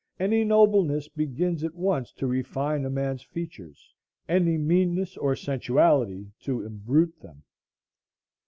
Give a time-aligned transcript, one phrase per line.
[0.19, 3.93] Any nobleness begins at once to refine a man's features,
[4.27, 7.43] any meanness or sensuality to imbrute them.